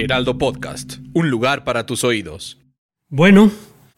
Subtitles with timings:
[0.00, 2.58] Heraldo Podcast, un lugar para tus oídos.
[3.10, 3.50] Bueno,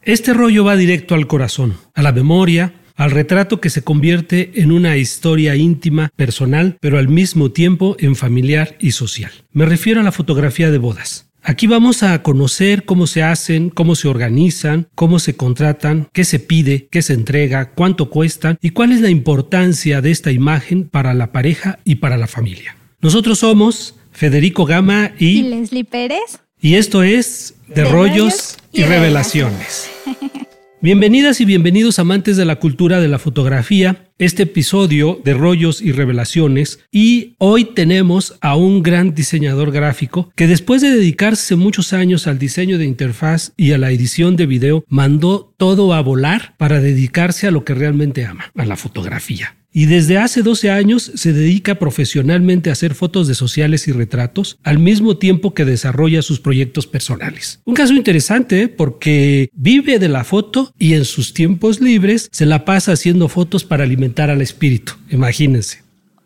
[0.03, 4.73] este rollo va directo al corazón, a la memoria, al retrato que se convierte en
[4.73, 9.31] una historia íntima, personal, pero al mismo tiempo en familiar y social.
[9.53, 11.31] Me refiero a la fotografía de bodas.
[11.41, 16.41] Aquí vamos a conocer cómo se hacen, cómo se organizan, cómo se contratan, qué se
[16.41, 21.15] pide, qué se entrega, cuánto cuestan y cuál es la importancia de esta imagen para
[21.15, 22.77] la pareja y para la familia.
[23.01, 26.41] Nosotros somos Federico Gama y, ¿Y Leslie Pérez.
[26.61, 29.91] Y esto es De, De Rollos y Revelaciones.
[30.81, 35.91] Bienvenidas y bienvenidos amantes de la cultura de la fotografía, este episodio de Rollos y
[35.91, 42.29] Revelaciones y hoy tenemos a un gran diseñador gráfico que después de dedicarse muchos años
[42.29, 46.81] al diseño de interfaz y a la edición de video, mandó todo a volar para
[46.81, 49.57] dedicarse a lo que realmente ama, a la fotografía.
[49.75, 54.59] Y desde hace 12 años se dedica profesionalmente a hacer fotos de sociales y retratos,
[54.63, 57.61] al mismo tiempo que desarrolla sus proyectos personales.
[57.65, 58.69] Un caso interesante ¿eh?
[58.69, 63.65] porque vive de la foto y en sus tiempos libres se la pasa haciendo fotos
[63.65, 64.93] para alimentar al espíritu.
[65.11, 65.83] Imagínense.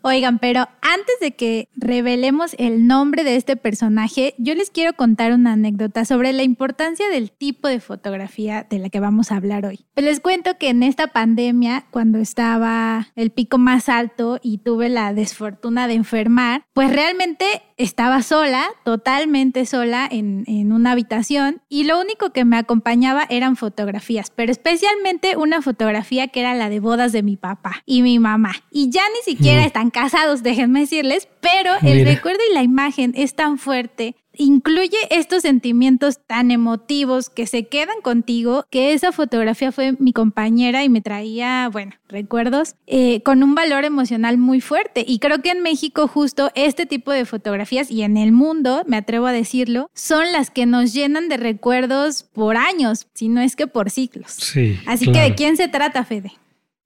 [0.09, 5.33] Oigan, pero antes de que revelemos el nombre de este personaje, yo les quiero contar
[5.33, 9.65] una anécdota sobre la importancia del tipo de fotografía de la que vamos a hablar
[9.65, 9.81] hoy.
[9.95, 14.87] Pues les cuento que en esta pandemia, cuando estaba el pico más alto y tuve
[14.87, 17.45] la desfortuna de enfermar, pues realmente
[17.77, 23.55] estaba sola, totalmente sola en, en una habitación y lo único que me acompañaba eran
[23.55, 28.19] fotografías, pero especialmente una fotografía que era la de bodas de mi papá y mi
[28.19, 28.53] mamá.
[28.71, 29.65] Y ya ni siquiera Mm.
[29.65, 34.15] están casados, déjenme decirles, pero el recuerdo y la imagen es tan fuerte.
[34.37, 40.83] Incluye estos sentimientos tan emotivos que se quedan contigo, que esa fotografía fue mi compañera
[40.83, 45.03] y me traía, bueno, recuerdos eh, con un valor emocional muy fuerte.
[45.07, 48.97] Y creo que en México justo este tipo de fotografías y en el mundo, me
[48.97, 53.55] atrevo a decirlo, son las que nos llenan de recuerdos por años, si no es
[53.55, 54.31] que por siglos.
[54.31, 54.79] Sí.
[54.85, 56.33] Así que, ¿de quién se trata, Fede?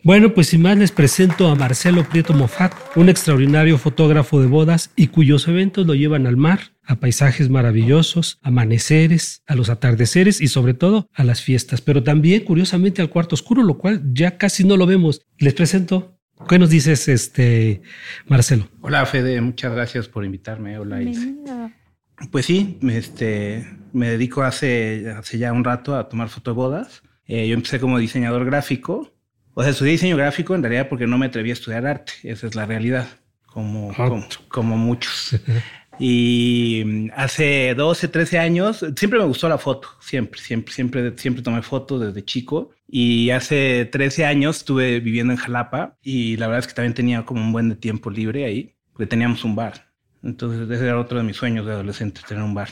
[0.04, 4.92] Bueno, pues sin más les presento a Marcelo Prieto Mofat, un extraordinario fotógrafo de bodas
[4.96, 10.48] y cuyos eventos lo llevan al mar, a paisajes maravillosos, amaneceres, a los atardeceres y
[10.48, 14.64] sobre todo a las fiestas, pero también curiosamente al cuarto oscuro, lo cual ya casi
[14.64, 15.22] no lo vemos.
[15.38, 16.18] Les presento.
[16.50, 17.84] ¿Qué nos dices, este
[18.26, 18.70] Marcelo?
[18.82, 20.80] Hola Fede, muchas gracias por invitarme.
[20.80, 21.36] Hola Ilse.
[22.32, 27.04] Pues sí, este, me dedico hace, hace ya un rato a tomar foto de bodas.
[27.28, 29.14] Eh, yo empecé como diseñador gráfico.
[29.54, 32.14] O sea, estudié diseño gráfico en realidad porque no me atreví a estudiar arte.
[32.24, 33.08] Esa es la realidad,
[33.46, 34.08] como, Ah.
[34.10, 35.36] como, como muchos.
[36.04, 41.44] Y mm, hace 12, 13 años, siempre me gustó la foto, siempre, siempre, siempre, siempre
[41.44, 42.72] tomé fotos desde chico.
[42.88, 47.24] Y hace 13 años estuve viviendo en Jalapa y la verdad es que también tenía
[47.24, 49.90] como un buen de tiempo libre ahí, porque teníamos un bar.
[50.24, 52.70] Entonces ese era otro de mis sueños de adolescente, tener un bar.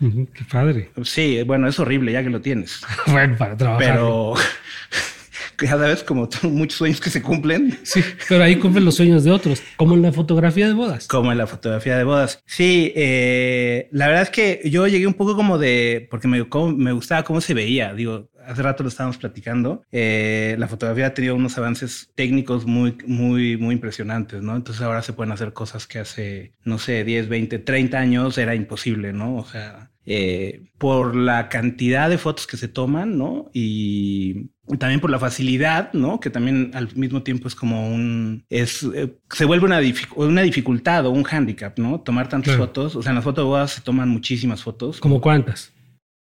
[0.00, 0.90] Qué padre.
[1.04, 3.94] Sí, bueno, es horrible ya que lo tienes, Bueno, para trabajar.
[3.94, 4.34] pero
[5.56, 9.30] cada vez como muchos sueños que se cumplen, Sí, pero ahí cumplen los sueños de
[9.30, 11.06] otros, como en la fotografía de bodas.
[11.08, 12.40] Como en la fotografía de bodas.
[12.46, 16.72] Sí, eh, la verdad es que yo llegué un poco como de, porque me, como-
[16.76, 21.14] me gustaba cómo se veía, digo, hace rato lo estábamos platicando, eh, la fotografía ha
[21.14, 24.54] tenido unos avances técnicos muy, muy, muy impresionantes, ¿no?
[24.54, 28.54] Entonces ahora se pueden hacer cosas que hace, no sé, 10, 20, 30 años era
[28.54, 29.36] imposible, ¿no?
[29.36, 33.50] O sea, eh, por la cantidad de fotos que se toman, ¿no?
[33.52, 36.18] Y también por la facilidad, ¿no?
[36.20, 40.42] Que también al mismo tiempo es como un, es, eh, se vuelve una, dific- una
[40.42, 42.00] dificultad o un hándicap, ¿no?
[42.00, 42.66] Tomar tantas Claro.
[42.66, 44.98] fotos, o sea, en las fotos de bodas se toman muchísimas fotos.
[45.00, 45.72] ¿Como cuántas?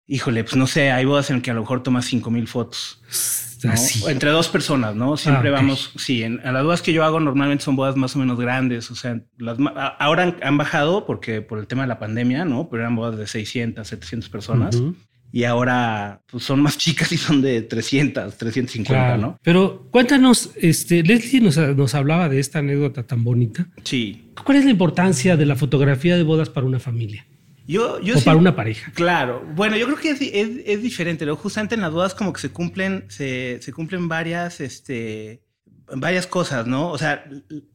[0.06, 3.00] Híjole, pues no sé, hay bodas en que a lo mejor tomas cinco mil fotos.
[3.62, 3.72] ¿no?
[3.72, 4.04] Así.
[4.10, 5.16] Entre dos personas, ¿no?
[5.16, 8.14] Siempre Ah, vamos, sí, en, a las bodas que yo hago normalmente son bodas más
[8.14, 11.80] o menos grandes, o sea, las, a- ahora han, han bajado porque por el tema
[11.84, 12.68] de la pandemia, ¿no?
[12.68, 14.82] Pero eran bodas de 600, 700 personas.
[15.36, 19.20] Y ahora pues, son más chicas y son de 300, 350, Claro.
[19.20, 19.38] ¿no?
[19.42, 23.66] Pero cuéntanos, este, Leslie nos, nos hablaba de esta anécdota tan bonita.
[23.82, 24.30] Sí.
[24.44, 27.26] ¿Cuál es la importancia de la fotografía de bodas para una familia
[27.66, 28.92] Yo, yo o sí- para una pareja?
[28.94, 31.34] Claro, bueno, yo creo que es, es, es diferente, ¿no?
[31.34, 35.42] Justamente en las bodas como que se cumplen, se, se cumplen varias, este,
[35.96, 36.90] varias cosas, ¿no?
[36.90, 37.24] O sea,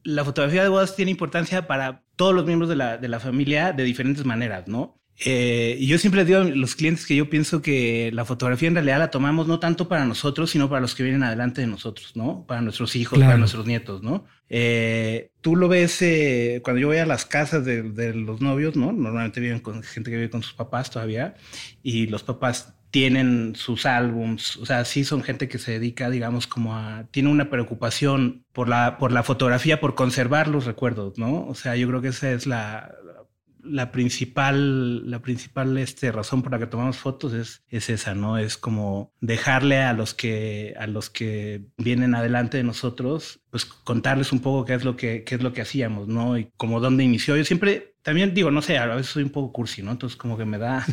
[0.02, 3.72] la fotografía de bodas tiene importancia para todos los miembros de la, de la familia
[3.72, 4.99] de diferentes maneras, ¿no?
[5.22, 8.74] Eh, y yo siempre digo a los clientes que yo pienso que la fotografía en
[8.74, 12.12] realidad la tomamos no tanto para nosotros, sino para los que vienen adelante de nosotros,
[12.16, 12.46] ¿no?
[12.46, 13.28] Para nuestros hijos, Claro.
[13.28, 14.24] para nuestros nietos, ¿no?
[14.48, 18.76] Eh, tú lo ves eh, cuando yo voy a las casas de, de los novios,
[18.76, 18.92] ¿no?
[18.92, 21.34] Normalmente viven con gente que vive con sus papás todavía
[21.82, 26.46] y los papás tienen sus álbums, o sea, sí son gente que se dedica, digamos,
[26.48, 31.46] como a, tiene una preocupación por la, por la fotografía, por conservar los recuerdos, ¿no?
[31.46, 32.92] O sea, yo creo que esa es la,
[33.64, 38.38] la principal, la principal este, razón por la que tomamos fotos es, es esa, ¿no?
[38.38, 44.32] Es como dejarle a los que, a los que vienen adelante de nosotros, pues contarles
[44.32, 46.38] un poco qué es lo que, qué es lo que hacíamos, ¿no?
[46.38, 47.36] Y como dónde inició.
[47.36, 49.92] Yo siempre, también digo, no sé, a veces soy un poco cursi, ¿no?
[49.92, 50.86] Entonces como que me da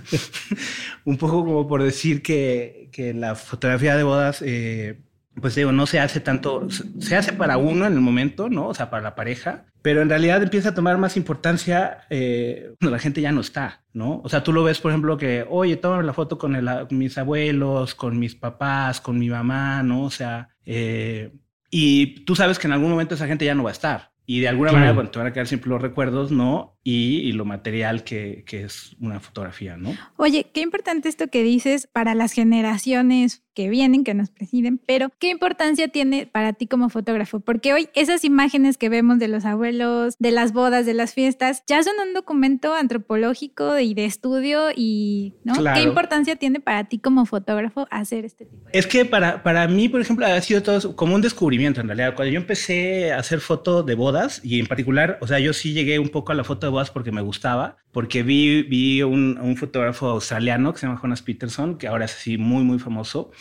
[1.05, 4.41] un poco como por decir que, que la fotografía de bodas...
[4.41, 5.01] Eh,
[5.41, 8.67] pues digo, no se hace tanto, se hace para uno en el momento, ¿no?
[8.67, 12.95] O sea, para la pareja, pero en realidad empieza a tomar más importancia eh, cuando
[12.95, 14.21] la gente ya no está, ¿no?
[14.23, 16.57] O sea, tú lo ves, por ejemplo, que, oye, tómame la foto con
[16.91, 20.03] mis abuelos, con mis papás, con mi mamá, ¿no?
[20.03, 21.31] O sea, eh,
[21.69, 24.11] y tú sabes que en algún momento esa gente ya no va a estar.
[24.29, 26.77] Y de alguna manera, bueno, te van a quedar siempre los recuerdos, ¿no?
[26.83, 29.95] Y, lo material que, que, es una fotografía, ¿no?
[30.17, 35.09] Oye, qué importante esto que dices para las generaciones que vienen, que nos presiden, pero
[35.17, 37.39] ¿qué importancia tiene para ti como fotógrafo?
[37.39, 41.63] Porque hoy esas imágenes que vemos de los abuelos, de las bodas, de las fiestas,
[41.65, 45.55] ya son un documento antropológico y de estudio y, ¿no?
[45.73, 49.67] ¿Qué importancia tiene para ti como fotógrafo hacer este tipo de Es que para, para
[49.67, 52.13] mí, por ejemplo, ha sido todo como un descubrimiento en realidad.
[52.13, 55.73] Cuando yo empecé a hacer foto de bodas y en particular, o sea, yo sí
[55.73, 59.39] llegué un poco a la foto de bodas porque me gustaba, porque vi, vi un,
[59.41, 63.31] un fotógrafo australiano que se llama Jonas Peterson, que ahora es así muy, muy famoso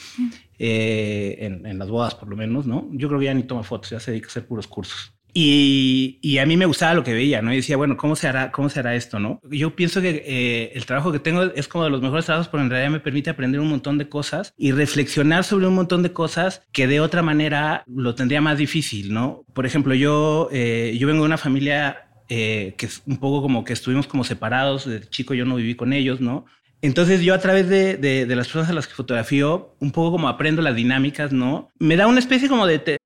[0.58, 2.88] eh, en, las bodas por lo menos, ¿no?
[2.92, 5.12] Yo creo que ya ni toma fotos, ya se dedica a hacer puros cursos.
[5.34, 7.52] Y, y, a mí me gustaba lo que veía, ¿no?
[7.52, 9.42] Y decía, bueno, ¿cómo se hará, cómo se hará esto, no?
[9.50, 12.64] Yo pienso que eh, el trabajo que tengo es como de los mejores trabajos, porque
[12.64, 16.14] en realidad me permite aprender un montón de cosas y reflexionar sobre un montón de
[16.14, 19.44] cosas que de otra manera lo tendría más difícil, ¿no?
[19.52, 23.72] Por ejemplo, yo, eh, yo vengo de una familia que es un poco como que
[23.72, 26.46] estuvimos como separados, de chico yo no viví con ellos, ¿no?
[26.82, 30.12] Entonces yo a través de, de, de, las personas a las que fotografío, un poco
[30.12, 31.70] como aprendo las dinámicas, ¿no?
[31.78, 32.98] Me da una especie como de...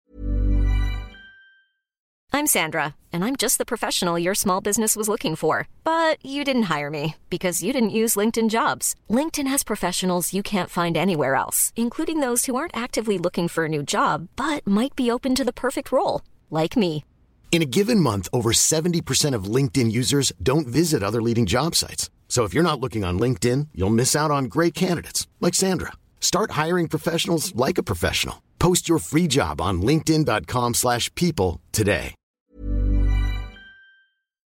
[2.33, 5.67] I'm Sandra, and I'm just the professional your small business was looking for.
[5.83, 8.95] But you didn't hire me because you didn't use LinkedIn jobs.
[9.09, 13.65] LinkedIn has professionals you can't find anywhere else, including those who aren't actively looking for
[13.65, 17.05] a new job, but might be open to the perfect role, like me.
[17.53, 22.09] In a given month, over 70% of LinkedIn users don't visit other leading job sites.
[22.29, 25.93] So if you're not looking on LinkedIn, you'll miss out on great candidates like Sandra.
[26.21, 28.37] Start hiring professionals like a professional.
[28.61, 32.15] Post your free job on linkedin.com/people today.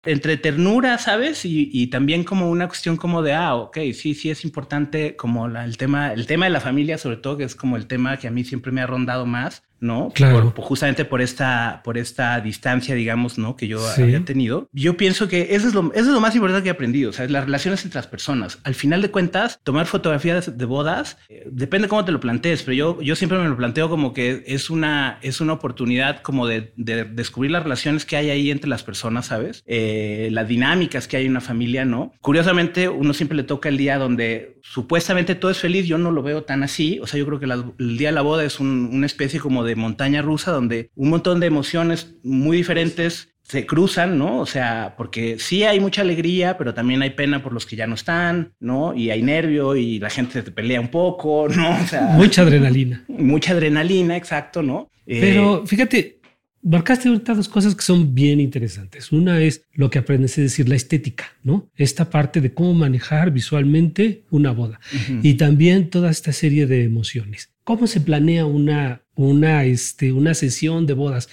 [0.06, 1.46] Entre ternura, ¿sabes?
[1.46, 5.48] Y, y, también como una cuestión como de, ah, ok, sí, sí es importante como
[5.48, 8.18] la, el tema, el tema de la familia, sobre todo, que es como el tema
[8.18, 9.64] que a mí siempre me ha rondado más.
[9.84, 10.12] ¿No?
[10.14, 10.54] Claro.
[10.58, 13.56] justamente por esta, por esta distancia, digamos, ¿no?
[13.56, 14.70] Que yo había tenido.
[14.72, 17.14] Yo pienso que eso es, lo, eso es lo más importante que he aprendido, o
[17.14, 18.60] sea, las relaciones entre las personas.
[18.64, 22.76] Al final de cuentas, tomar fotografías de bodas, eh, depende cómo te lo plantees, pero
[22.76, 26.74] yo, yo siempre me lo planteo como que es una, es una oportunidad como de,
[26.78, 29.64] de descubrir las relaciones que hay ahí entre las personas, ¿sabes?
[29.66, 32.14] Eh, las dinámicas que hay en una familia, ¿no?
[32.22, 36.24] Curiosamente, uno siempre le toca el día donde supuestamente todo es feliz, yo no lo
[36.24, 37.46] veo tan así, o sea, yo creo que
[37.84, 41.40] el día de la boda es una especie como de montaña rusa donde un montón
[41.40, 44.40] de emociones muy diferentes se cruzan, ¿no?
[44.40, 47.88] O sea, porque sí hay mucha alegría, pero también hay pena por los que ya
[47.88, 48.96] no están, ¿no?
[48.96, 51.78] Y hay nervio y la gente se pelea un poco, ¿no?
[51.78, 53.04] O sea, mucha adrenalina.
[53.08, 54.90] Mucha adrenalina, exacto, ¿no?
[55.06, 56.22] Eh, pero fíjate,
[56.64, 59.12] marcaste ahorita dos cosas que son bien interesantes.
[59.12, 61.70] Una es lo que aprendes, es decir, la estética, ¿no?
[61.76, 64.80] Esta parte de cómo manejar visualmente una boda
[65.22, 67.53] y también toda esta serie de emociones.
[67.64, 71.30] ¿Cómo se planea una, una, este, una sesión de bodas?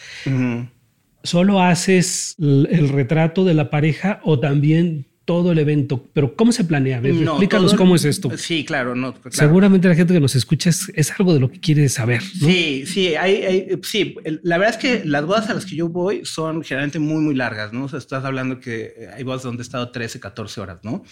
[1.23, 6.65] ¿Solo haces el retrato de la pareja o también todo el evento, pero ¿cómo se
[6.65, 6.99] planea?
[6.99, 8.37] explícanos cómo es esto.
[8.37, 9.15] Sí, claro, no.
[9.31, 12.21] Seguramente la gente que nos escucha es, algo de lo que quiere saber.
[12.21, 14.17] Sí, sí, hay, sí.
[14.43, 17.37] La verdad es que las bodas a las que yo voy son generalmente muy, muy
[17.37, 17.85] largas, ¿no?
[17.85, 21.05] O sea, estás hablando que hay bodas donde he estado 13, 14 horas, ¿no?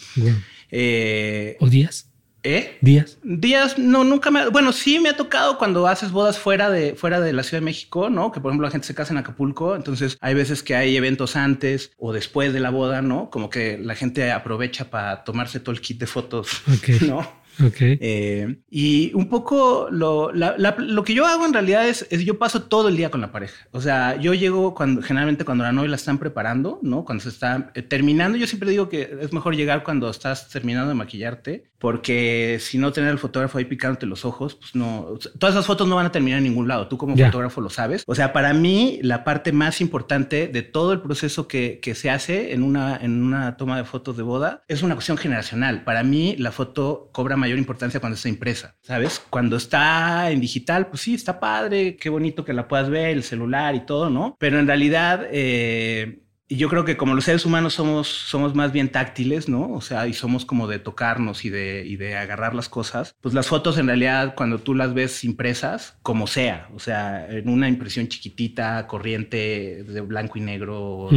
[0.73, 2.11] Eh, ¿O días?
[2.49, 2.79] ¿Eh?
[2.81, 3.19] ¿Días?
[3.23, 4.49] Días, no, nunca me.
[4.49, 7.67] Bueno, sí me ha tocado cuando haces bodas fuera de, fuera de la Ciudad de
[7.67, 8.33] México, ¿no?
[8.33, 11.37] Que por ejemplo la gente se casa en Acapulco, entonces hay veces que hay eventos
[11.37, 13.29] antes o después de la boda, ¿no?
[13.29, 16.63] Como que la gente aprovecha para tomarse todo el kit de fotos,
[17.07, 17.21] ¿no?
[17.67, 17.99] Okay.
[18.01, 22.63] Eh, y un poco lo, lo, que yo hago en realidad es, es, yo paso
[22.63, 23.67] todo el día con la pareja.
[23.73, 27.05] O sea, yo llego cuando generalmente cuando la novia la están preparando, ¿no?
[27.05, 30.89] Cuando se está eh, terminando, yo siempre digo que es mejor llegar cuando estás terminando
[30.89, 35.55] de maquillarte, porque si no tener el fotógrafo ahí picándote los ojos, pues no, todas
[35.55, 36.87] esas fotos no van a terminar en ningún lado.
[36.87, 38.05] Tú como fotógrafo lo sabes.
[38.07, 42.11] O sea, para mí la parte más importante de todo el proceso que, que se
[42.11, 45.83] hace en una, en una toma de fotos de boda es una cuestión generacional.
[45.83, 49.23] Para mí la foto cobra mayor mayor importancia cuando está impresa, ¿sabes?
[49.31, 53.23] Cuando está en digital, pues sí, está padre, qué bonito que la puedas ver, el
[53.23, 54.37] celular y todo, ¿no?
[54.39, 55.27] Pero en realidad...
[55.31, 59.71] Eh, y yo creo que como los seres humanos somos, somos más bien táctiles, ¿no?
[59.71, 63.35] O sea, y somos como de tocarnos y de, y de agarrar las cosas, pues
[63.35, 67.69] las fotos en realidad cuando tú las ves impresas, como sea, o sea, en una
[67.69, 71.09] impresión chiquitita, corriente, de blanco y negro,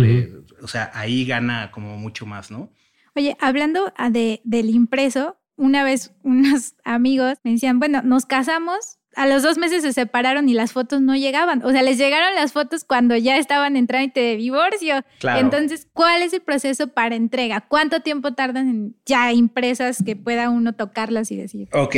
[0.61, 2.69] o sea, ahí gana como mucho más, ¿no?
[3.15, 8.99] Oye, hablando ah, de, del impreso, una vez unos amigos me decían, bueno, nos casamos
[9.15, 11.63] a los dos meses se separaron y las fotos no llegaban.
[11.63, 15.03] O sea, les llegaron las fotos cuando ya estaban en trámite de divorcio.
[15.21, 17.65] Entonces, ¿cuál es el proceso para entrega?
[17.67, 21.67] ¿Cuánto tiempo tardan en ya impresas que pueda uno tocarlas y decir?
[21.73, 21.95] Ok,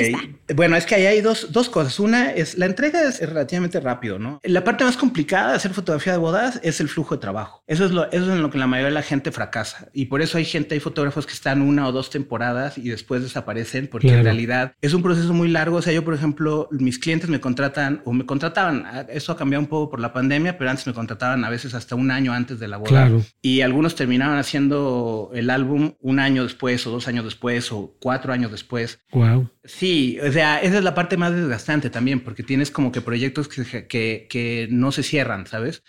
[0.55, 1.99] bueno, es que ahí hay dos, dos, cosas.
[1.99, 4.39] Una es, la entrega es relativamente rápido, ¿no?
[4.43, 7.63] La parte más complicada de hacer fotografía de bodas es el flujo de trabajo.
[7.67, 9.89] Eso es, lo, eso es en lo que la mayoría de la gente fracasa.
[9.93, 13.21] Y por eso hay gente, hay fotógrafos que están una o dos temporadas y después
[13.21, 15.77] desaparecen, porque en realidad es un proceso muy largo.
[15.77, 19.37] O sea, yo, por ejemplo, mis clientes me contratan o me contrataban, ah, eso ha
[19.37, 22.33] cambiado un poco por la pandemia, pero antes me contrataban a veces hasta un año
[22.33, 23.11] antes de la boda.
[23.41, 28.33] Y algunos terminaban haciendo el álbum un año después o dos años después o cuatro
[28.33, 28.99] años después.
[29.11, 29.49] Wow.
[29.65, 33.47] Sí, o sea, esa es la parte más desgastante también, porque tienes como que proyectos
[33.47, 35.83] que, que, que no se cierran, ¿sabes?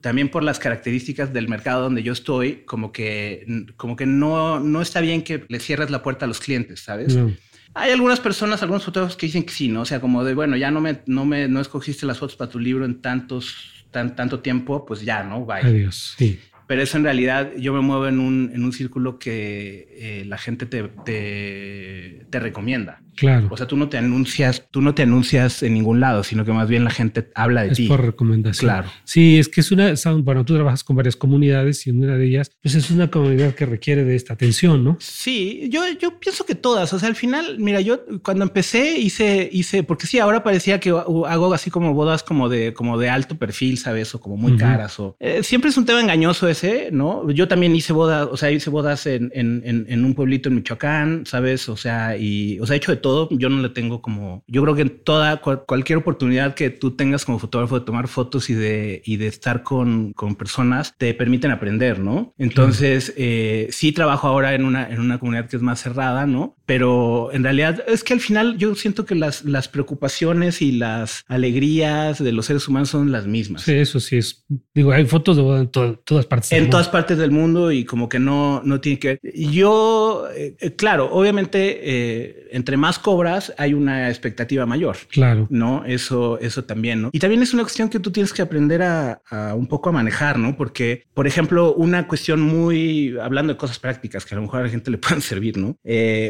[0.00, 4.82] También por las características del mercado donde yo estoy, como que, como que no, no
[4.82, 7.18] está bien que le cierres la puerta a los clientes, ¿sabes?
[7.74, 9.82] Hay algunas personas, algunos fotógrafos que dicen que sí, ¿no?
[9.82, 12.50] O sea, como de, bueno, ya no me, no me, no escogiste las fotos para
[12.50, 15.44] tu libro en tantos, tan, tanto tiempo, pues ya, ¿no?
[15.44, 15.62] Bye.
[15.62, 16.38] Adiós, sí
[16.72, 20.38] pero eso en realidad yo me muevo en un, en un círculo que eh, la
[20.38, 23.02] gente te, te, te, recomienda.
[23.16, 23.48] Claro.
[23.50, 26.52] O sea, tú no te anuncias, tú no te anuncias en ningún lado, sino que
[26.52, 27.88] más bien la gente habla de es ti.
[27.88, 28.68] por recomendación.
[28.68, 28.88] Claro.
[29.04, 32.50] Sí, es que es una, bueno, tú trabajas con varias comunidades y una de ellas,
[32.62, 34.96] pues es una comunidad que requiere de esta atención, ¿no?
[35.00, 36.92] Sí, yo, yo pienso que todas.
[36.92, 40.90] O sea, al final, mira, yo cuando empecé hice, hice, porque sí, ahora parecía que
[40.90, 44.14] hago así como bodas como de, como de alto perfil, ¿sabes?
[44.14, 44.98] O como muy caras.
[44.98, 47.30] O, eh, siempre es un tema engañoso ese ¿no?
[47.30, 51.24] Yo también hice bodas, o sea, hice bodas en, en, en, un pueblito en Michoacán,
[51.26, 51.68] ¿sabes?
[51.68, 53.28] O sea, y, o sea, he hecho de todo.
[53.30, 57.24] Yo no le tengo como, yo creo que en toda, cualquier oportunidad que tú tengas
[57.24, 61.50] como fotógrafo de tomar fotos y de, y de estar con, con personas, te permiten
[61.50, 62.32] aprender, ¿no?
[62.38, 66.56] Entonces, eh, sí trabajo ahora en una, en una comunidad que es más cerrada, ¿no?
[66.64, 71.24] Pero en realidad es que al final yo siento que las, las preocupaciones y las
[71.28, 73.62] alegrías de los seres humanos son las mismas.
[73.62, 74.44] Sí, eso sí es.
[74.74, 78.18] Digo, hay fotos de en todas partes en todas partes del mundo y como que
[78.18, 79.20] no, no tiene que ver.
[79.34, 84.96] Yo, eh, eh, claro, obviamente, eh, entre más cobras hay una expectativa mayor.
[85.10, 85.46] Claro.
[85.50, 85.84] ¿No?
[85.84, 87.10] Eso, eso también, ¿no?
[87.12, 89.20] Y también es una cuestión que tú tienes que aprender a,
[89.54, 90.56] un poco a manejar, ¿no?
[90.56, 94.64] Porque, por ejemplo, una cuestión muy, hablando de cosas prácticas que a lo mejor a
[94.64, 95.76] la gente le puedan servir, ¿no?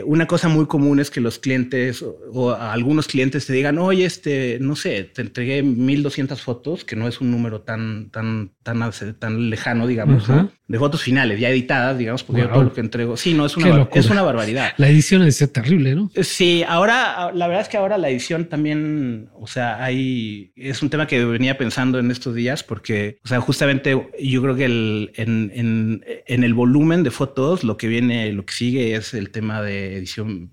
[0.05, 4.59] una cosa muy común es que los clientes o, algunos clientes te digan, oye, este,
[4.61, 9.51] no sé, te entregué 1200 fotos, que no es un número tan, tan, tan, tan
[9.51, 10.29] lejano, digamos
[10.73, 13.15] de fotos finales, ya editadas, digamos, porque yo todo lo que entrego.
[13.19, 14.73] Sí, no, es una, es una barbaridad.
[14.79, 16.11] La edición es terrible, ¿no?
[16.15, 20.83] Eh, sí, ahora, la verdad es que ahora la edición también, o sea, hay, es
[20.83, 24.65] un tema que venía pensando en estos días, porque, o sea, justamente yo creo que
[24.65, 29.13] el, en, en, en el volumen de fotos, lo que viene, lo que sigue es
[29.13, 30.53] el tema de edición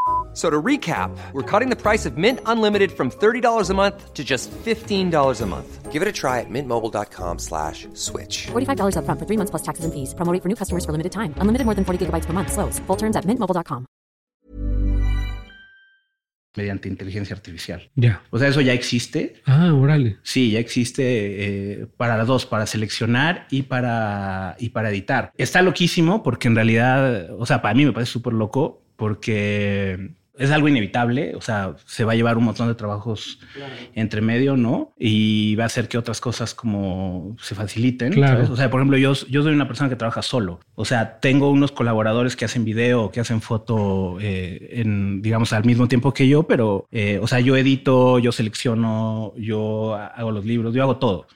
[0.33, 4.23] So to recap, we're cutting the price of Mint Unlimited from $30 a month to
[4.23, 5.91] just $15 a month.
[5.91, 8.47] Give it a try at mintmobile.com slash switch.
[8.47, 10.13] $45 up front for three months plus taxes and fees.
[10.15, 11.35] Promo for new customers for limited time.
[11.37, 12.53] Unlimited more than 40 gigabytes per month.
[12.53, 12.79] Slows.
[12.87, 13.85] Full terms at mintmobile.com.
[16.55, 17.81] Mediante inteligencia artificial.
[17.95, 18.21] Ya.
[18.29, 19.41] O sea, eso ya existe.
[19.45, 20.17] Ah, órale.
[20.21, 25.31] Sí, ya existe eh, para las dos, para seleccionar y para, y para editar.
[25.37, 30.51] Está loquísimo porque en realidad, o sea, para mí me parece súper loco porque es
[30.51, 33.39] algo inevitable, o sea, se va a llevar un montón de trabajos
[33.93, 34.93] entre medio, ¿no?
[34.97, 38.13] Y va a hacer que otras cosas como se faciliten.
[38.13, 38.51] Claro.
[38.51, 40.59] O sea, por ejemplo, yo, yo soy una persona que trabaja solo.
[40.73, 45.63] O sea, tengo unos colaboradores que hacen video, que hacen foto, eh, en, digamos, al
[45.63, 50.43] mismo tiempo que yo, pero, eh, o sea, yo edito, yo selecciono, yo hago los
[50.43, 51.27] libros, yo hago todo.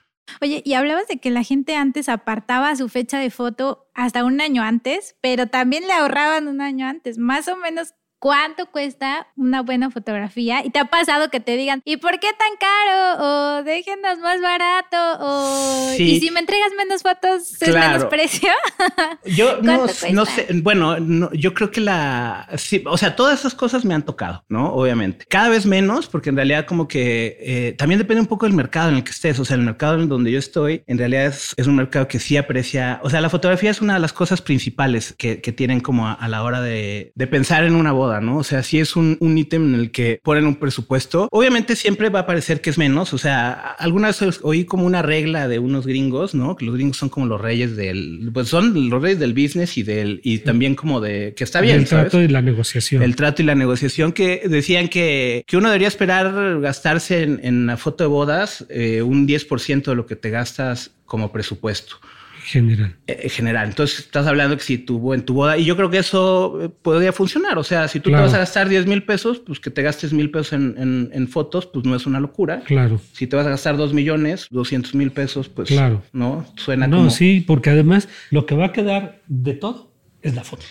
[0.42, 4.42] Oye, y hablabas de que la gente antes apartaba su fecha de foto hasta un
[4.42, 7.18] año antes, pero también le ahorraban un año antes.
[7.18, 11.82] Más o menos cuánto cuesta una buena fotografía y te ha pasado que te digan,
[11.86, 13.24] ¿y por qué tan caro?
[13.60, 18.50] O déjenos más barato, o y si me entregas menos fotos, ¿es menos precio?
[19.26, 23.86] yo no, no, sé, bueno, yo creo que la, sí, o sea, todas esas cosas
[23.86, 24.74] me han tocado, ¿no?
[24.74, 25.26] Obviamente.
[25.30, 28.90] Cada vez menos, porque en realidad como que eh, también depende un poco del mercado
[28.90, 31.54] en el que estés, o sea, el mercado en donde yo estoy, en realidad es,
[31.58, 34.42] es un mercado que sí aprecia, o sea, la fotografía es una de las cosas
[34.42, 38.05] principales que, que tienen como a, a la hora de, de pensar en una boda
[38.22, 38.38] ¿no?
[38.38, 42.20] O sea, si es un, ítem en el que ponen un presupuesto, obviamente siempre va
[42.22, 43.14] a parecer que es menos.
[43.14, 46.56] O sea, alguna vez oí como una regla de unos gringos, ¿no?
[46.56, 49.84] Que los gringos son como los reyes del, pues son los reyes del business y
[49.84, 51.80] del, y también como de, que está bien.
[51.80, 53.04] El trato y la negociación.
[53.04, 57.66] El trato y la negociación que decían que, que uno debería esperar gastarse en, en
[57.66, 61.98] la foto de bodas eh, un 10% de lo que te gastas como presupuesto.
[62.46, 62.96] General.
[63.08, 63.70] Eh, general.
[63.70, 66.70] Entonces estás hablando que si tuvo en tu boda, y yo creo que eso eh,
[66.70, 67.58] podría funcionar.
[67.58, 70.14] O sea, si tú te vas a gastar 10 mil pesos, pues que te gastes
[70.14, 72.62] mil pesos en, en, fotos, pues no es una locura.
[72.66, 73.02] Claro.
[73.14, 76.04] Si te vas a gastar 2 millones, 200 mil pesos, pues claro.
[76.14, 80.44] no suena no, sí, porque además lo que va a quedar de todo es la
[80.44, 80.64] foto.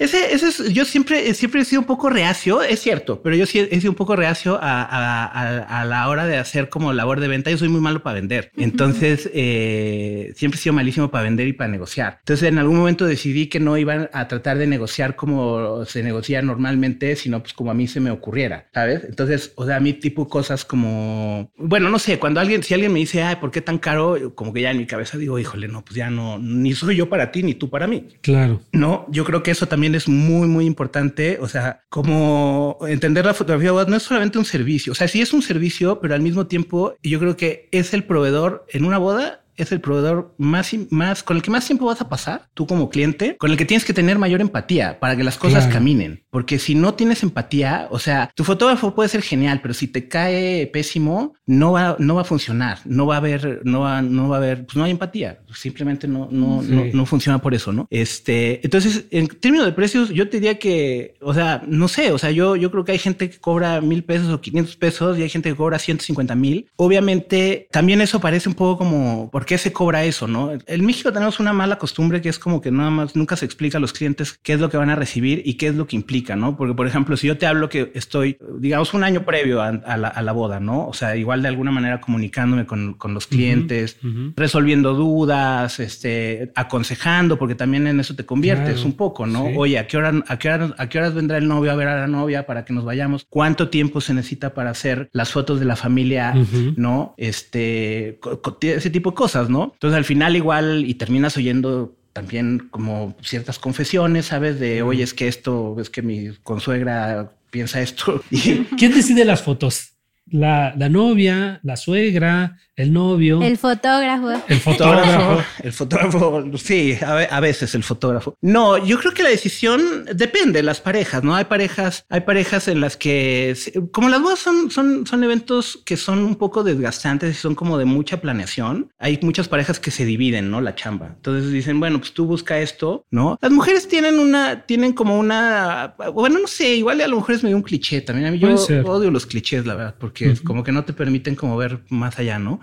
[0.00, 3.44] Ese, ese es, yo siempre, siempre he sido un poco reacio, es cierto, pero yo
[3.44, 7.20] sí he sido un poco reacio a, a, a, la hora de hacer como labor
[7.20, 7.50] de venta.
[7.50, 8.50] Yo soy muy malo para vender.
[8.56, 12.16] Entonces, eh, siempre he sido malísimo para vender y para negociar.
[12.20, 16.40] Entonces, en algún momento decidí que no iban a tratar de negociar como se negocia
[16.40, 19.04] normalmente, sino pues como a mí se me ocurriera, ¿sabes?
[19.04, 22.90] Entonces, o sea, a mí tipo cosas como, bueno, no sé, cuando alguien, si alguien
[22.90, 24.34] me dice, ay, ¿por qué tan caro?
[24.34, 27.10] Como que ya en mi cabeza digo, híjole, no, pues ya no, ni soy yo
[27.10, 28.06] para ti, ni tú para mí.
[28.22, 28.62] Claro.
[28.72, 31.38] No, yo creo que eso también es muy, muy importante.
[31.40, 34.92] O sea, como entender la fotografía no es solamente un servicio.
[34.92, 38.04] O sea, sí es un servicio, pero al mismo tiempo yo creo que es el
[38.04, 42.00] proveedor en una boda es el proveedor más, más, con el que más tiempo vas
[42.00, 45.24] a pasar, tú como cliente, con el que tienes que tener mayor empatía para que
[45.24, 46.24] las cosas caminen.
[46.30, 50.08] Porque si no tienes empatía, o sea, tu fotógrafo puede ser genial, pero si te
[50.08, 54.28] cae pésimo, no va, no va a funcionar, no va a haber, no va, no
[54.28, 57.72] va a haber, pues no hay empatía, simplemente no, no, no, no, funciona por eso,
[57.72, 57.86] ¿no?
[57.90, 62.18] Este, entonces, en términos de precios, yo te diría que, o sea, no sé, o
[62.18, 65.22] sea, yo, yo creo que hay gente que cobra mil pesos o 500 pesos y
[65.22, 66.70] hay gente que cobra 150 mil.
[66.76, 70.28] Obviamente, también eso parece un poco como, ¿por qué se cobra eso?
[70.28, 70.52] ¿No?
[70.64, 73.78] En México tenemos una mala costumbre que es como que nada más nunca se explica
[73.78, 75.96] a los clientes qué es lo que van a recibir y qué es lo que
[75.96, 76.56] implica, ¿no?
[76.56, 80.32] Porque, por ejemplo, si yo te hablo que estoy, digamos, un año previo a, la,
[80.32, 80.86] boda, ¿no?
[80.86, 83.96] O sea, igual de alguna manera comunicándome con, los clientes,
[84.36, 89.46] resolviendo dudas, este, aconsejando, porque también en eso te conviertes un poco, ¿no?
[89.56, 91.98] Oye, ¿a qué, hora, a, qué ¿a qué horas vendrá el novio a ver a
[91.98, 93.26] la novia para que nos vayamos?
[93.28, 96.34] ¿Cuánto tiempo se necesita para hacer las fotos de la familia,
[96.76, 97.14] ¿no?
[97.16, 98.20] Este,
[98.62, 99.29] ese tipo de cosas.
[99.48, 99.70] ¿No?
[99.74, 104.58] Entonces al final igual y terminas oyendo también como ciertas confesiones, ¿sabes?
[104.58, 108.22] De, oye, es que esto, es que mi consuegra piensa esto.
[108.78, 109.92] ¿Quién decide las fotos?
[110.26, 113.42] La, la novia, la suegra, el novio.
[113.42, 114.30] El fotógrafo.
[114.48, 115.42] El fotógrafo.
[115.62, 118.36] el fotógrafo, sí, a, veces el fotógrafo.
[118.40, 121.34] No, yo creo que la decisión depende de las parejas, ¿no?
[121.34, 123.56] Hay parejas, hay parejas en las que,
[123.92, 127.78] como las bodas son, son, son eventos que son un poco desgastantes y son como
[127.78, 130.60] de mucha planeación, hay muchas parejas que se dividen, ¿no?
[130.60, 131.14] La chamba.
[131.16, 133.38] Entonces dicen, bueno, pues tú busca esto, ¿no?
[133.40, 137.42] Las mujeres tienen una, tienen como una, bueno, no sé, igual a lo mejor es
[137.42, 138.28] medio un cliché también.
[138.28, 141.34] A mí yo odio los clichés, la verdad, porque es como que no te permiten
[141.34, 142.60] como ver más allá, ¿no?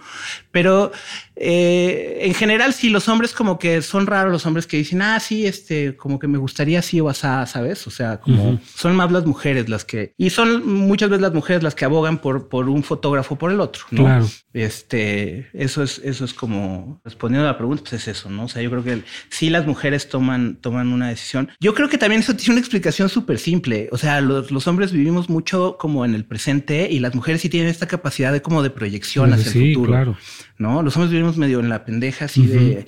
[0.52, 0.92] Pero
[1.40, 5.20] eh, en general, sí, los hombres como que son raros los hombres que dicen, ah,
[5.20, 7.86] sí, este, como que me gustaría así o así, ¿sabes?
[7.88, 11.64] O sea, como son más las mujeres las que, y son muchas veces las mujeres
[11.64, 14.04] las que abogan por, por un fotógrafo por el otro, ¿no?
[14.04, 14.28] Claro.
[14.54, 18.46] Este, eso es, eso es como, respondiendo a la pregunta, pues es eso, ¿no?
[18.46, 21.50] O sea, yo creo que sí las mujeres toman, toman una decisión.
[21.60, 23.90] Yo creo que también eso tiene una explicación súper simple.
[23.92, 27.50] O sea, los, los, hombres vivimos mucho como en el presente y las mujeres sí
[27.50, 29.92] tienen esta capacidad de como de proyección hacia el futuro.
[29.92, 30.18] Claro.
[30.58, 30.82] ¿No?
[30.82, 32.86] Los hombres vivimos medio en la pendeja así de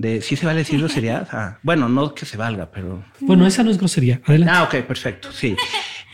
[0.00, 1.26] de si se vale decir grosería.
[1.30, 3.04] Ah, bueno, no que se valga, pero.
[3.20, 4.22] Bueno, esa no es grosería.
[4.24, 4.54] Adelante.
[4.56, 5.30] Ah, ok, perfecto.
[5.30, 5.54] Sí.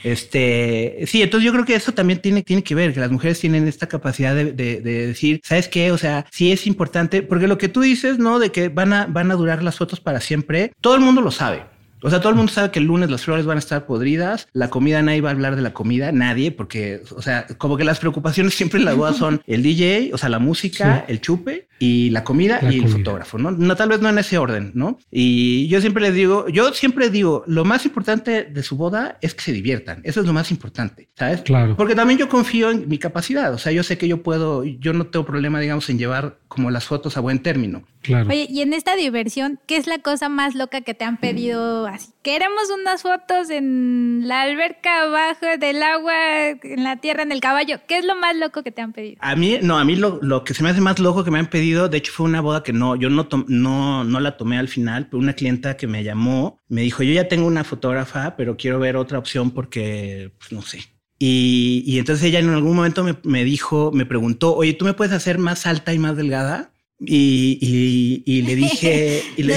[0.03, 3.41] Este, sí, entonces yo creo que eso también tiene, tiene que ver, que las mujeres
[3.41, 5.93] tienen esta capacidad de, de, decir, ¿sabes qué?
[5.93, 8.39] O sea, sí es importante, porque lo que tú dices, ¿no?
[8.39, 11.31] De que van a, van a durar las fotos para siempre, todo el mundo lo
[11.31, 11.63] sabe.
[12.03, 14.49] O sea, todo el mundo sabe que el lunes las flores van a estar podridas,
[14.53, 17.85] la comida nadie va a hablar de la comida, nadie, porque, o sea, como que
[17.85, 21.69] las preocupaciones siempre en la boda son el DJ, o sea, la música, el chupe
[21.79, 23.51] y la comida y el fotógrafo, ¿no?
[23.51, 23.77] ¿no?
[23.77, 24.99] Tal vez no en ese orden, ¿no?
[25.11, 29.35] Y yo siempre les digo, yo siempre digo, lo más importante de su boda es
[29.35, 31.43] que se diviertan, eso es lo más importante, ¿sabes?
[31.43, 31.77] Claro.
[31.77, 34.93] Porque también yo confío en mi capacidad, o sea, yo sé que yo puedo, yo
[34.93, 37.85] no tengo problema, digamos, en llevar como las fotos a buen término.
[38.07, 38.29] Claro.
[38.29, 41.87] Oye, y en esta diversión, ¿qué es la cosa más loca que te han pedido
[41.87, 42.13] así?
[42.23, 46.15] Queremos unas fotos en la alberca abajo del agua,
[46.51, 47.81] en la tierra, en el caballo.
[47.89, 49.17] ¿Qué es lo más loco que te han pedido?
[49.21, 51.39] A mí, no, a mí lo, lo que se me hace más loco que me
[51.39, 54.37] han pedido, de hecho fue una boda que no, yo no, tom- no, no la
[54.37, 57.65] tomé al final, pero una clienta que me llamó, me dijo, yo ya tengo una
[57.65, 60.81] fotógrafa, pero quiero ver otra opción porque, pues, no sé.
[61.19, 64.93] Y, y entonces ella en algún momento me, me dijo, me preguntó, oye, ¿tú me
[64.93, 66.73] puedes hacer más alta y más delgada?
[66.99, 69.55] Y, y- y le dije, y le,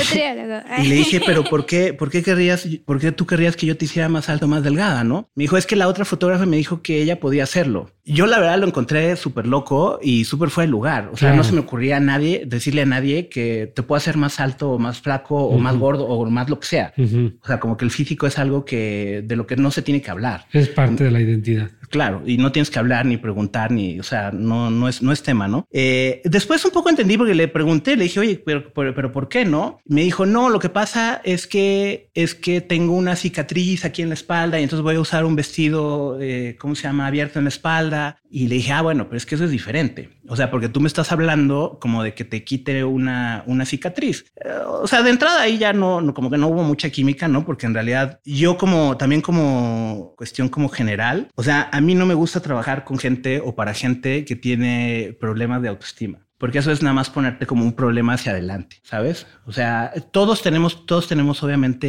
[0.84, 3.78] y le dije, pero ¿por qué, por qué querrías, por qué tú querrías que yo
[3.78, 5.30] te hiciera más alto, más delgada, no?
[5.36, 7.92] Me dijo, es que la otra fotógrafa me dijo que ella podía hacerlo.
[8.14, 11.10] Yo la verdad lo encontré súper loco y súper fuera de lugar.
[11.14, 11.38] O sea, Claro.
[11.38, 14.72] no se me ocurría a nadie decirle a nadie que te puedo hacer más alto
[14.72, 16.94] o más flaco o más gordo o más lo que sea.
[16.98, 20.02] O sea, como que el físico es algo que de lo que no se tiene
[20.02, 20.46] que hablar.
[20.52, 21.70] Es parte de la identidad.
[21.90, 25.12] Claro, y no tienes que hablar ni preguntar ni, o sea, no, no es, no
[25.12, 25.68] es tema, ¿no?
[25.72, 29.28] Eh, después un poco entendí porque le pregunté, le dije, oye, pero, pero, pero ¿por
[29.28, 29.80] qué no?
[29.86, 34.10] Me dijo, no, lo que pasa es que es que tengo una cicatriz aquí en
[34.10, 37.08] la espalda y entonces voy a usar un vestido, eh, ¿cómo se llama?
[37.08, 37.99] Abierto en la espalda.
[38.30, 40.10] Y le dije, ah, bueno, pero es que eso es diferente.
[40.28, 44.26] O sea, porque tú me estás hablando como de que te quite una, una cicatriz.
[44.36, 47.28] Eh, o sea, de entrada ahí ya no, no, como que no hubo mucha química,
[47.28, 47.46] ¿no?
[47.46, 52.06] Porque en realidad yo como, también como cuestión como general, o sea, a mí no
[52.06, 56.29] me gusta trabajar con gente o para gente que tiene problemas de autoestima.
[56.40, 59.28] Porque eso es nada más ponerte como un problema hacia adelante, ¿sabes?
[59.46, 61.88] O sea, todos tenemos, todos tenemos obviamente,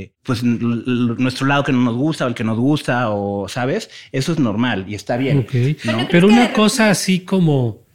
[0.00, 3.90] eh, pues nuestro lado que no nos gusta o el que nos gusta o, ¿sabes?
[4.10, 5.40] Eso es normal y está bien.
[5.40, 5.52] Ok.
[5.52, 7.86] Bueno, ¿crees Pero que una cosa así como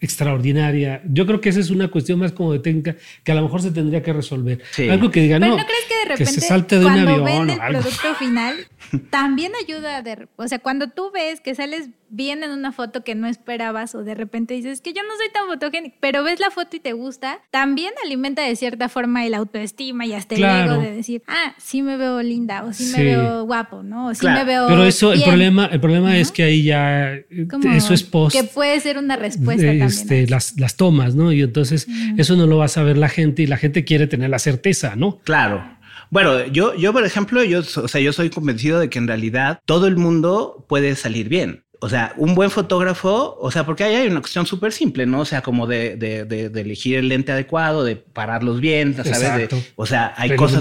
[0.00, 3.42] extraordinaria, yo creo que esa es una cuestión más como de técnica que a lo
[3.42, 4.62] mejor se tendría que resolver.
[4.70, 4.88] Sí.
[4.88, 7.10] Algo que diga, Pero no, no, crees que de repente se salte de un cuando
[7.10, 7.80] avión ven o el algo.
[7.80, 8.54] producto final
[9.10, 13.14] también ayuda de, o sea, cuando tú ves que sales bien en una foto que
[13.14, 16.50] no esperabas o de repente dices que yo no soy tan fotogénico, pero ves la
[16.50, 20.80] foto y te gusta, también alimenta de cierta forma el autoestima y hasta el ego
[20.80, 22.96] de decir, ah, sí me veo linda o sí, Sí.
[22.96, 24.08] me veo guapo, ¿no?
[24.08, 24.38] O sí Claro.
[24.40, 25.28] me veo Pero eso, el bien".
[25.30, 28.36] problema, el problema es que ahí ya eh, Como eso es post.
[28.36, 29.88] que puede ser una respuesta de, también.
[29.88, 31.32] este, las, las tomas, ¿no?
[31.32, 34.30] Y entonces eso no lo va a saber la gente y la gente quiere tener
[34.30, 35.18] la certeza, ¿no?
[35.24, 35.76] Claro.
[36.10, 39.60] Bueno, yo, yo, por ejemplo, yo, o sea, yo soy convencido de que en realidad
[39.66, 41.64] todo el mundo puede salir bien.
[41.80, 45.20] O sea, un buen fotógrafo, o sea, porque ahí hay una cuestión súper simple, ¿no?
[45.20, 49.48] O sea, como de, de, de- de elegir el lente adecuado, de pararlos bien, ¿sabes?
[49.76, 50.60] O sea, hay cosas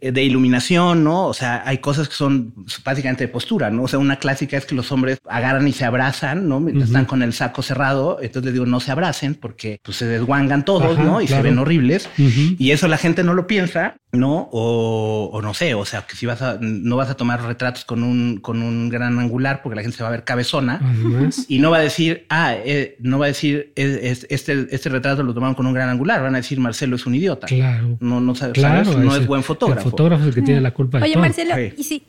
[0.00, 1.26] eh, de iluminación, ¿no?
[1.26, 2.52] O sea, hay cosas que son
[2.84, 3.84] básicamente de postura, ¿no?
[3.84, 6.58] O sea, una clásica es que los hombres agarran y se abrazan, ¿no?
[6.60, 8.18] Mientras están con el saco cerrado.
[8.20, 11.20] Entonces les digo, no se abracen porque pues, se desguangan todos, Ajá, ¿no?
[11.20, 11.42] Y claro.
[11.44, 12.08] se ven horribles.
[12.16, 14.48] Y eso la gente no lo piensa, ¿no?
[14.52, 17.84] O, o no sé, o sea, que si vas a, no vas a tomar retratos
[17.84, 20.80] con un, con un gran angular porque la gente se va a ver cabezona.
[20.82, 24.66] Además, Y no va a decir, ah, eh, no va a decir, es- es- este,
[24.74, 26.22] este retrato lo tomaron con un gran angular.
[26.22, 27.46] Van a decir, Marcelo es un idiota.
[27.46, 27.96] claro.
[28.00, 28.98] No, no sabe- Claro, ¿sabes?
[29.04, 29.80] No ese- es buen fotógrafo.
[29.86, 31.22] El fotógrafo es el que tiene la culpa de Oye, todo.
[31.22, 31.72] Marcelo, Sí.
[31.76, 32.02] y si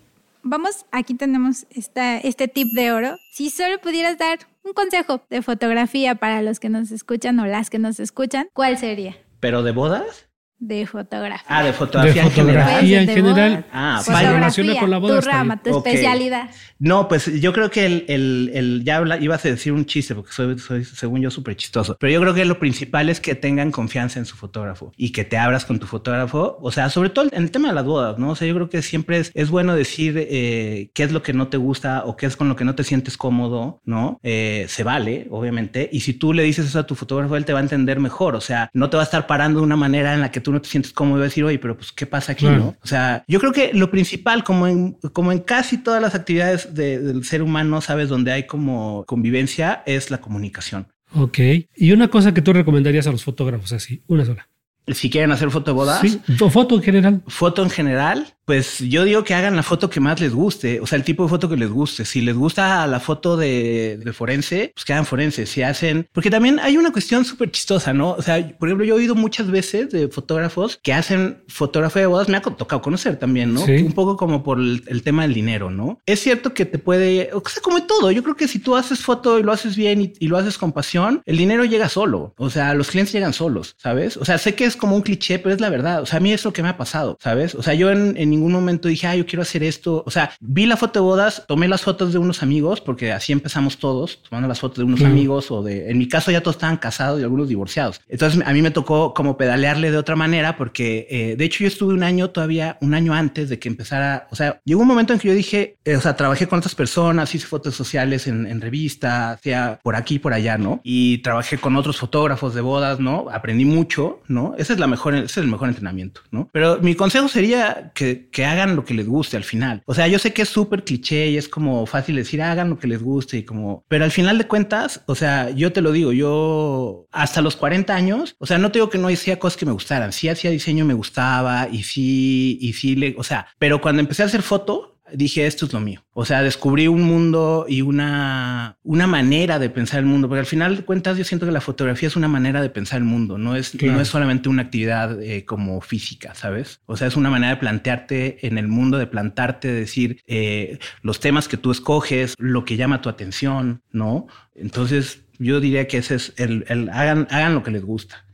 [0.43, 3.15] vamos, aquí tenemos esta, este tip de oro.
[3.33, 7.69] Si solo pudieras dar un consejo de fotografía para los que nos escuchan o las
[7.69, 9.15] que nos escuchan, ¿cuál sería?
[9.39, 10.27] Pero de bodas.
[10.63, 11.43] De fotografía.
[11.47, 12.63] Ah, de de fotografía, en general.
[12.65, 13.65] fotografía en de general.
[13.74, 14.32] Ah, si se vaya.
[14.34, 15.19] relaciona con la boda.
[15.19, 16.52] tu rama, tu especialidad.
[16.78, 20.13] No, pues yo creo que el, el, el- ya habla- ibas a decir un chiste
[20.13, 21.97] porque soy, soy según yo, súper chistoso.
[22.00, 25.26] Pero yo creo que lo principal es que tengan confianza en su fotógrafo y que
[25.26, 26.60] te abras con tu fotógrafo.
[26.62, 28.30] O sea, sobre todo en el tema de las bodas, ¿no?
[28.30, 31.34] O sea, yo creo que siempre es, es bueno decir eh, qué es lo que
[31.34, 34.19] no te gusta o qué es con lo que no te sientes cómodo, ¿no?
[34.21, 35.89] Eh, se vale, obviamente.
[35.91, 38.36] Y si tú le dices eso a tu fotógrafo, él te va a entender mejor.
[38.36, 40.50] O sea, no te va a estar parando de una manera en la que tú
[40.51, 42.57] no te sientes cómodo decir, oye, pero pues, ¿qué pasa aquí, Claro.
[42.59, 42.77] no?
[42.83, 46.73] O sea, yo creo que lo principal, como en, como en casi todas las actividades
[46.73, 50.87] de- del ser humano, sabes, donde hay como convivencia, es la comunicación.
[51.13, 51.39] Ok.
[51.75, 54.47] Y una cosa que tú recomendarías a los fotógrafos así, una sola.
[54.87, 57.21] Si quieren hacer foto de bodas, Sí, foto en general.
[57.27, 60.88] foto en general, pues yo digo que hagan la foto que más les guste, o
[60.88, 62.06] sea, el tipo de foto que les guste.
[62.06, 65.45] Si les gusta la foto de, de forense, pues que hagan forense.
[65.45, 68.12] Si hacen, porque también hay una cuestión súper chistosa, ¿no?
[68.12, 72.08] O sea, por ejemplo, yo he oído muchas veces de fotógrafos que hacen fotografía de
[72.08, 73.65] bodas, me ha tocado conocer también, ¿no?
[73.65, 73.77] Sí.
[73.77, 75.99] Un poco como por el, el tema del dinero, ¿no?
[76.06, 78.99] Es cierto que te puede, o sea, como todo, yo creo que si tú haces
[78.99, 82.34] foto y lo haces bien y, y lo haces con pasión, el dinero llega solo.
[82.38, 84.17] O sea, los clientes llegan solos, ¿sabes?
[84.17, 86.01] O sea, sé que es como un cliché, pero es la verdad.
[86.01, 87.56] O sea, a mí es lo que me ha pasado, ¿sabes?
[87.56, 90.03] O sea, yo en, en ningún momento dije, ah, yo quiero hacer esto.
[90.05, 93.31] O sea, vi la foto de bodas, tomé las fotos de unos amigos, porque así
[93.31, 96.55] empezamos todos, tomando las fotos de unos amigos o de, en mi caso ya todos
[96.55, 98.01] estaban casados y algunos divorciados.
[98.07, 101.67] Entonces a mí me tocó como pedalearle de otra manera, porque eh, de hecho yo
[101.67, 105.13] estuve un año todavía, un año antes de que empezara, o sea, llegó un momento
[105.13, 108.47] en que yo dije, eh, o sea, trabajé con otras personas, hice fotos sociales en,
[108.47, 110.81] en revistas, hacía por aquí, por allá, ¿no?
[110.83, 113.27] Y trabajé con otros fotógrafos de bodas, ¿no?
[113.31, 114.55] Aprendí mucho, ¿no?
[114.57, 116.49] Ese es la mejor, ese es el mejor entrenamiento, ¿no?
[116.51, 119.84] Pero mi consejo sería que, que hagan lo que les guste al final.
[119.86, 122.79] O sea, yo sé que es súper cliché y es como fácil decir hagan lo
[122.79, 125.91] que les guste y como, pero al final de cuentas, o sea, yo te lo
[125.91, 129.57] digo, yo hasta los 40 años, o sea, no te digo que no hacía cosas
[129.57, 133.47] que me gustaran, sí hacía diseño, me gustaba y sí, y sí, le, o sea,
[133.60, 136.04] pero cuando empecé a hacer foto, dije, esto es lo mío.
[136.13, 140.45] O sea, descubrí un mundo y una, una manera de pensar el mundo, porque al
[140.45, 143.38] final de cuentas yo siento que la fotografía es una manera de pensar el mundo,
[143.38, 146.82] no es, no es solamente una actividad eh, como física, ¿sabes?
[146.86, 150.80] O sea, es una manera de plantearte en el mundo, de plantarte, de decir eh,
[151.02, 154.28] los temas que tú escoges, lo que llama tu atención, ¿no?
[154.56, 158.26] Entonces, yo diría que ese es el, el hagan, hagan lo que les gusta.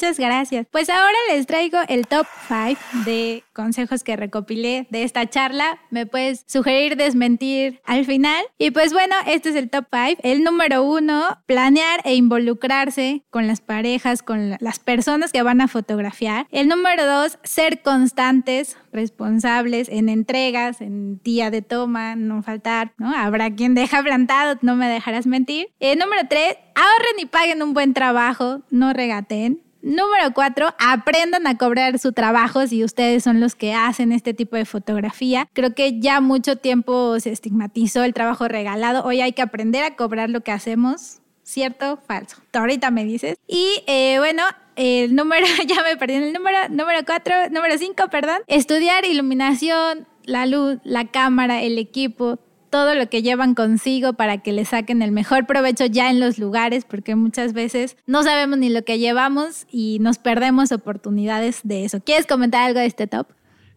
[0.00, 0.64] Muchas gracias.
[0.70, 5.80] Pues ahora les traigo el top 5 de consejos que recopilé de esta charla.
[5.90, 8.44] Me puedes sugerir, desmentir al final.
[8.58, 10.20] Y pues bueno, este es el top 5.
[10.22, 15.66] El número uno, planear e involucrarse con las parejas, con las personas que van a
[15.66, 16.46] fotografiar.
[16.52, 23.12] El número dos, ser constantes, responsables en entregas, en día de toma, no faltar, ¿no?
[23.12, 25.70] Habrá quien deja plantado, no me dejarás mentir.
[25.80, 29.67] El número tres, ahorren y paguen un buen trabajo, no regaten.
[29.80, 34.56] Número cuatro, aprendan a cobrar su trabajo si ustedes son los que hacen este tipo
[34.56, 35.48] de fotografía.
[35.52, 39.04] Creo que ya mucho tiempo se estigmatizó el trabajo regalado.
[39.04, 41.20] Hoy hay que aprender a cobrar lo que hacemos.
[41.44, 41.96] ¿Cierto?
[42.06, 42.36] Falso.
[42.52, 43.38] Ahorita me dices.
[43.46, 44.42] Y eh, bueno,
[44.76, 48.42] el número, ya me perdí el número, número cuatro, número cinco, perdón.
[48.46, 52.38] Estudiar iluminación, la luz, la cámara, el equipo,
[52.70, 56.38] todo lo que llevan consigo para que le saquen el mejor provecho ya en los
[56.38, 61.84] lugares, porque muchas veces no sabemos ni lo que llevamos y nos perdemos oportunidades de
[61.84, 62.00] eso.
[62.00, 63.26] ¿Quieres comentar algo de este top?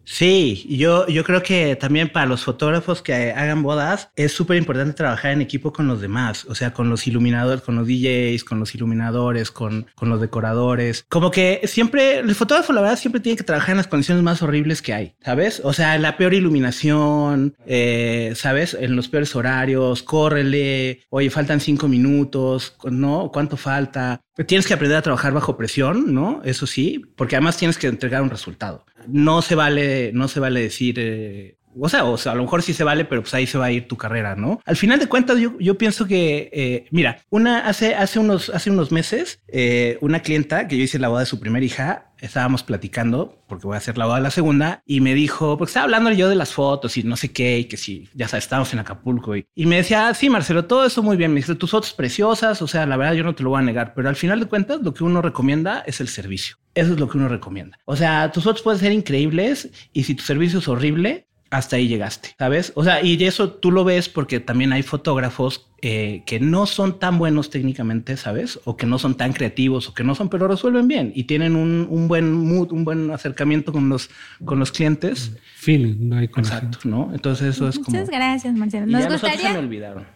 [0.04, 4.94] Sí, yo, yo creo que también para los fotógrafos que hagan bodas es súper importante
[4.94, 8.58] trabajar en equipo con los demás, o sea, con los iluminadores, con los DJs, con
[8.58, 11.04] los iluminadores, con, con los decoradores.
[11.08, 14.42] Como que siempre, el fotógrafo la verdad siempre tiene que trabajar en las condiciones más
[14.42, 15.60] horribles que hay, ¿sabes?
[15.64, 18.74] O sea, la peor iluminación, eh, ¿sabes?
[18.74, 23.30] En los peores horarios, córrele, oye, faltan cinco minutos, ¿no?
[23.32, 24.20] ¿Cuánto falta?
[24.46, 26.40] Tienes que aprender a trabajar bajo presión, ¿no?
[26.44, 28.84] Eso sí, porque además tienes que entregar un resultado.
[29.08, 32.62] No se vale, no se vale decir, eh, o sea, o sea, a lo mejor
[32.62, 34.60] sí se vale, pero pues ahí se va a ir tu carrera, ¿no?
[34.64, 38.70] Al final de cuentas, yo, yo pienso que, eh, mira, una hace, hace, unos, hace
[38.70, 42.62] unos meses, eh, una clienta que yo hice la boda de su primera hija, estábamos
[42.62, 45.84] platicando, porque voy a hacer la boda de la segunda, y me dijo, porque estaba
[45.84, 48.72] hablando yo de las fotos y no sé qué, y que sí, ya sabes, estábamos
[48.72, 51.56] en Acapulco, y, y me decía, ah, sí, Marcelo, todo eso muy bien, me dice,
[51.56, 54.08] tus fotos preciosas, o sea, la verdad yo no te lo voy a negar, pero
[54.08, 56.56] al final de cuentas, lo que uno recomienda es el servicio.
[56.74, 57.78] Eso es lo que uno recomienda.
[57.84, 61.86] O sea, tus fotos pueden ser increíbles y si tu servicio es horrible, hasta ahí
[61.86, 62.72] llegaste, ¿sabes?
[62.76, 66.98] O sea, y eso tú lo ves porque también hay fotógrafos eh, que no son
[66.98, 68.60] tan buenos técnicamente, ¿sabes?
[68.64, 71.56] O que no son tan creativos o que no son, pero resuelven bien y tienen
[71.56, 74.08] un, un buen mood, un buen acercamiento con los,
[74.44, 75.32] con los clientes.
[75.56, 77.10] Feeling, no hay Exacto, ¿no?
[77.12, 77.90] Entonces eso es como...
[77.90, 78.86] Muchas gracias, Marcelo.
[78.86, 79.60] Nos gustaría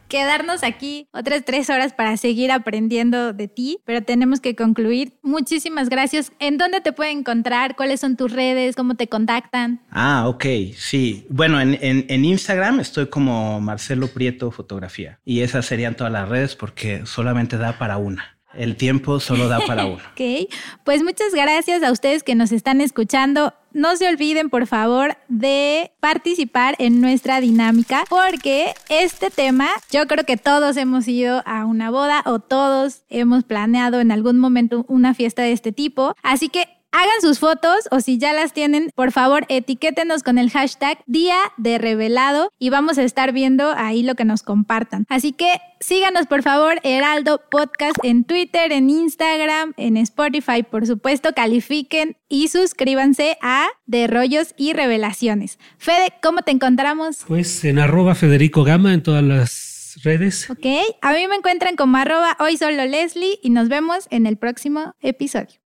[0.08, 5.14] quedarnos aquí otras tres horas para seguir aprendiendo de ti, pero tenemos que concluir.
[5.22, 6.32] Muchísimas gracias.
[6.38, 7.76] ¿En dónde te pueden encontrar?
[7.76, 8.76] ¿Cuáles son tus redes?
[8.76, 9.80] ¿Cómo te contactan?
[9.90, 10.44] Ah, ok,
[10.76, 11.26] sí.
[11.28, 16.28] Bueno, en, en, en Instagram estoy como Marcelo Prieto Fotografía y esas serían todas las
[16.28, 18.36] redes porque solamente da para una.
[18.52, 19.96] El tiempo solo da para uno.
[20.12, 20.50] ok,
[20.84, 23.54] pues muchas gracias a ustedes que nos están escuchando.
[23.72, 30.24] No se olviden, por favor, de participar en nuestra dinámica, porque este tema, yo creo
[30.24, 35.12] que todos hemos ido a una boda o todos hemos planeado en algún momento una
[35.14, 36.14] fiesta de este tipo.
[36.22, 40.50] Así que Hagan sus fotos o si ya las tienen, por favor, etiquétenos con el
[40.50, 45.04] hashtag Día de Revelado y vamos a estar viendo ahí lo que nos compartan.
[45.10, 51.34] Así que síganos, por favor, Heraldo Podcast en Twitter, en Instagram, en Spotify, por supuesto,
[51.34, 55.58] califiquen y suscríbanse a De Rollos y Revelaciones.
[55.76, 57.26] Fede, ¿cómo te encontramos?
[57.28, 60.48] Pues en arroba Federico Gama en todas las redes.
[60.48, 60.64] Ok,
[61.02, 64.94] a mí me encuentran como arroba hoy solo Leslie y nos vemos en el próximo
[65.02, 65.65] episodio.